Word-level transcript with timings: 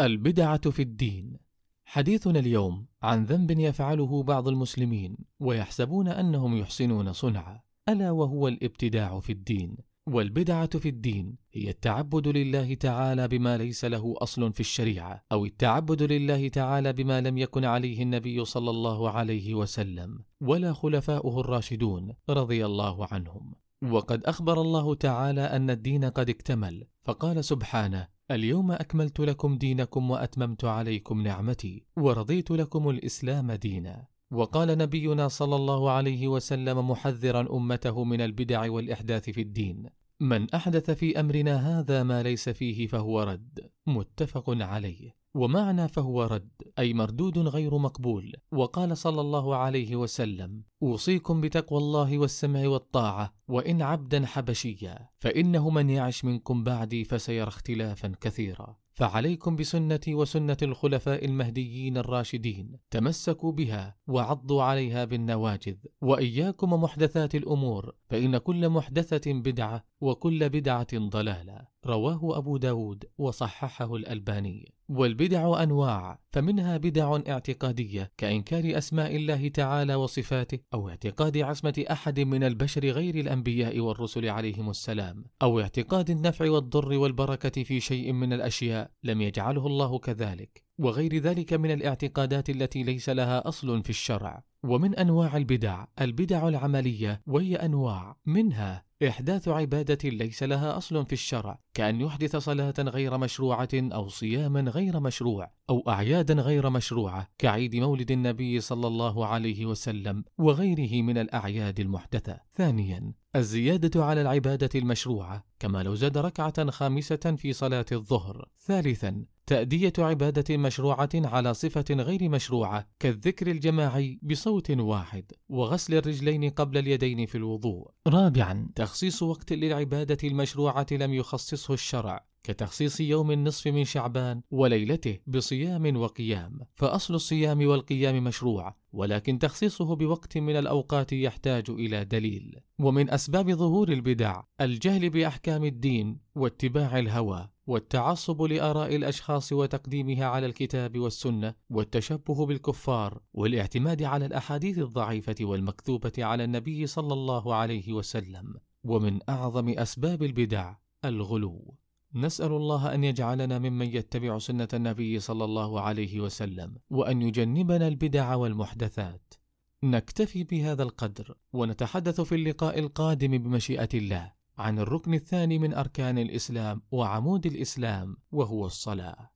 البدعة 0.00 0.70
في 0.70 0.82
الدين. 0.82 1.36
حديثنا 1.84 2.38
اليوم 2.38 2.86
عن 3.02 3.24
ذنب 3.24 3.50
يفعله 3.50 4.22
بعض 4.22 4.48
المسلمين 4.48 5.16
ويحسبون 5.40 6.08
أنهم 6.08 6.56
يحسنون 6.56 7.12
صنعا. 7.12 7.60
ألا 7.88 8.10
وهو 8.10 8.48
الابتداع 8.48 9.20
في 9.20 9.32
الدين. 9.32 9.76
والبدعة 10.06 10.78
في 10.78 10.88
الدين 10.88 11.36
هي 11.52 11.70
التعبد 11.70 12.28
لله 12.28 12.74
تعالى 12.74 13.28
بما 13.28 13.56
ليس 13.56 13.84
له 13.84 14.14
أصل 14.18 14.52
في 14.52 14.60
الشريعة 14.60 15.24
أو 15.32 15.44
التعبد 15.44 16.02
لله 16.02 16.48
تعالى 16.48 16.92
بما 16.92 17.20
لم 17.20 17.38
يكن 17.38 17.64
عليه 17.64 18.02
النبي 18.02 18.44
صلى 18.44 18.70
الله 18.70 19.10
عليه 19.10 19.54
وسلم 19.54 20.18
ولا 20.40 20.72
خلفاؤه 20.72 21.40
الراشدون 21.40 22.12
رضي 22.30 22.66
الله 22.66 23.06
عنهم. 23.12 23.54
وقد 23.90 24.24
أخبر 24.24 24.60
الله 24.60 24.94
تعالى 24.94 25.40
أن 25.40 25.70
الدين 25.70 26.04
قد 26.04 26.30
اكتمل 26.30 26.86
فقال 27.04 27.44
سبحانه 27.44 28.15
اليوم 28.30 28.72
أكملت 28.72 29.20
لكم 29.20 29.58
دينكم 29.58 30.10
وأتممت 30.10 30.64
عليكم 30.64 31.22
نعمتي 31.22 31.82
ورضيت 31.96 32.50
لكم 32.50 32.90
الإسلام 32.90 33.52
دينا. 33.52 34.06
وقال 34.30 34.78
نبينا 34.78 35.28
صلى 35.28 35.56
الله 35.56 35.90
عليه 35.90 36.28
وسلم 36.28 36.90
محذرا 36.90 37.56
أمته 37.56 38.04
من 38.04 38.20
البدع 38.20 38.70
والإحداث 38.70 39.30
في 39.30 39.40
الدين. 39.40 39.86
من 40.20 40.50
أحدث 40.50 40.90
في 40.90 41.20
أمرنا 41.20 41.78
هذا 41.78 42.02
ما 42.02 42.22
ليس 42.22 42.48
فيه 42.48 42.86
فهو 42.86 43.22
رد. 43.22 43.70
متفق 43.86 44.50
عليه. 44.50 45.16
ومعنى 45.36 45.88
فهو 45.88 46.22
رد 46.22 46.50
أي 46.78 46.94
مردود 46.94 47.38
غير 47.38 47.78
مقبول. 47.78 48.32
وقال 48.52 48.96
صلى 48.96 49.20
الله 49.20 49.56
عليه 49.56 49.96
وسلم 49.96 50.62
أوصيكم 50.82 51.40
بتقوى 51.40 51.78
الله 51.78 52.18
والسمع 52.18 52.68
والطاعة 52.68 53.34
وإن 53.48 53.82
عبدا 53.82 54.26
حبشيا 54.26 55.08
فإنه 55.18 55.70
من 55.70 55.90
يعش 55.90 56.24
منكم 56.24 56.64
بعدي 56.64 57.04
فسيرى 57.04 57.48
اختلافا 57.48 58.12
كثيرا. 58.20 58.76
فعليكم 58.96 59.56
بسنتي 59.56 60.14
وسنة 60.14 60.56
الخلفاء 60.62 61.24
المهديين 61.24 61.96
الراشدين 61.96 62.78
تمسكوا 62.90 63.52
بها 63.52 63.96
وعضوا 64.06 64.62
عليها 64.62 65.04
بالنواجذ 65.04 65.76
وإياكم 66.00 66.72
محدثات 66.72 67.34
الأمور 67.34 67.94
فإن 68.08 68.38
كل 68.38 68.68
محدثة 68.68 69.32
بدعة 69.32 69.84
وكل 70.00 70.48
بدعة 70.48 70.86
ضلالة. 70.94 71.60
رواه 71.86 72.38
أبو 72.38 72.56
داود 72.56 73.04
وصححه 73.18 73.96
الألباني. 73.96 74.72
والبدع 74.88 75.62
أنواع 75.62 76.18
فمنها 76.30 76.76
بدع 76.76 77.18
اعتقادية 77.28 78.12
كإنكار 78.16 78.78
أسماء 78.78 79.16
الله 79.16 79.48
تعالى 79.48 79.94
وصفاته 79.94 80.58
أو 80.74 80.88
اعتقاد 80.88 81.38
عصمة 81.38 81.84
أحد 81.90 82.20
من 82.20 82.44
البشر 82.44 82.86
غير 82.86 83.14
الأنبياء 83.14 83.80
والرسل 83.80 84.28
عليهم 84.28 84.70
السلام 84.70 85.24
أو 85.42 85.60
اعتقاد 85.60 86.10
النفع 86.10 86.50
والضر 86.50 86.92
والبركة 86.92 87.62
في 87.62 87.80
شيء 87.80 88.12
من 88.12 88.32
الأشياء 88.32 88.90
لم 89.04 89.20
يجعله 89.20 89.66
الله 89.66 89.98
كذلك. 89.98 90.64
وغير 90.78 91.18
ذلك 91.18 91.52
من 91.52 91.70
الاعتقادات 91.70 92.50
التي 92.50 92.82
ليس 92.82 93.08
لها 93.08 93.48
أصل 93.48 93.82
في 93.82 93.90
الشرع. 93.90 94.44
ومن 94.62 94.94
أنواع 94.94 95.36
البدع 95.36 95.84
البدع 96.00 96.48
العملية 96.48 97.22
وهي 97.26 97.56
أنواع 97.56 98.16
منها 98.26 98.85
إحداث 99.02 99.48
عبادة 99.48 100.08
ليس 100.08 100.42
لها 100.42 100.76
أصل 100.76 101.06
في 101.06 101.12
الشرع 101.12 101.58
كأن 101.74 102.00
يحدث 102.00 102.36
صلاة 102.36 102.74
غير 102.78 103.18
مشروعة 103.18 103.68
أو 103.74 104.08
صياما 104.08 104.60
غير 104.60 105.00
مشروع 105.00 105.50
أو 105.70 105.84
أعيادا 105.88 106.34
غير 106.34 106.70
مشروعة 106.70 107.28
كعيد 107.38 107.76
مولد 107.76 108.10
النبي 108.10 108.60
صلى 108.60 108.86
الله 108.86 109.26
عليه 109.26 109.66
وسلم 109.66 110.24
وغيره 110.38 111.02
من 111.02 111.18
الأعياد 111.18 111.80
المحدثة. 111.80 112.40
ثانيا 112.54 113.12
الزيادة 113.36 114.04
على 114.04 114.22
العبادة 114.22 114.70
المشروعة 114.74 115.44
كما 115.58 115.82
لو 115.82 115.94
زاد 115.94 116.18
ركعة 116.18 116.70
خامسة 116.70 117.36
في 117.36 117.52
صلاة 117.52 117.86
الظهر. 117.92 118.48
ثالثا 118.60 119.24
تأدية 119.46 119.92
عبادة 119.98 120.56
مشروعة 120.56 121.08
على 121.14 121.54
صفة 121.54 121.84
غير 121.90 122.28
مشروعة 122.28 122.88
كالذكر 123.00 123.46
الجماعي 123.46 124.18
بصوت 124.22 124.70
واحد 124.70 125.32
وغسل 125.48 125.94
الرجلين 125.94 126.50
قبل 126.50 126.78
اليدين 126.78 127.26
في 127.26 127.34
الوضوء. 127.34 127.90
رابعا 128.06 128.68
تخصيص 128.74 129.22
وقت 129.22 129.52
للعبادة 129.52 130.18
المشروعة 130.24 130.86
لم 130.92 131.14
يخصصه 131.14 131.74
الشرع 131.74 132.26
كتخصيص 132.42 133.00
يوم 133.00 133.30
النصف 133.30 133.66
من 133.66 133.84
شعبان 133.84 134.42
وليلته 134.50 135.18
بصيام 135.26 135.96
وقيام. 135.96 136.60
فأصل 136.74 137.14
الصيام 137.14 137.66
والقيام 137.66 138.24
مشروع 138.24 138.76
ولكن 138.92 139.38
تخصيصه 139.38 139.96
بوقت 139.96 140.38
من 140.38 140.56
الأوقات 140.56 141.12
يحتاج 141.12 141.70
إلى 141.70 142.04
دليل. 142.04 142.60
ومن 142.78 143.10
أسباب 143.10 143.50
ظهور 143.50 143.88
البدع 143.88 144.42
الجهل 144.60 145.10
بأحكام 145.10 145.64
الدين 145.64 146.18
واتباع 146.34 146.98
الهوى. 146.98 147.55
والتعصب 147.66 148.42
لآراء 148.42 148.96
الأشخاص 148.96 149.52
وتقديمها 149.52 150.24
على 150.24 150.46
الكتاب 150.46 150.98
والسنة 150.98 151.54
والتشبه 151.70 152.46
بالكفار 152.46 153.20
والاعتماد 153.34 154.02
على 154.02 154.26
الأحاديث 154.26 154.78
الضعيفة 154.78 155.34
والمكذوبة 155.40 156.12
على 156.18 156.44
النبي 156.44 156.86
صلى 156.86 157.12
الله 157.12 157.54
عليه 157.54 157.92
وسلم 157.92 158.54
ومن 158.84 159.18
أعظم 159.28 159.68
أسباب 159.68 160.22
البدع 160.22 160.74
الغلو. 161.04 161.74
نسأل 162.14 162.52
الله 162.52 162.94
أن 162.94 163.04
يجعلنا 163.04 163.58
ممن 163.58 163.86
يتبع 163.86 164.38
سنة 164.38 164.68
النبي 164.74 165.20
صلى 165.20 165.44
الله 165.44 165.80
عليه 165.80 166.20
وسلم 166.20 166.76
وأن 166.90 167.22
يجنبنا 167.22 167.88
البدع 167.88 168.34
والمحدثات. 168.34 169.34
نكتفي 169.82 170.44
بهذا 170.44 170.82
القدر 170.82 171.34
ونتحدث 171.52 172.20
في 172.20 172.34
اللقاء 172.34 172.78
القادم 172.78 173.38
بمشيئة 173.38 173.88
الله. 173.94 174.35
عن 174.58 174.78
الركن 174.78 175.14
الثاني 175.14 175.58
من 175.58 175.74
أركان 175.74 176.18
الإسلام 176.18 176.82
وعمود 176.90 177.46
الإسلام 177.46 178.16
وهو 178.32 178.66
الصلاة. 178.66 179.35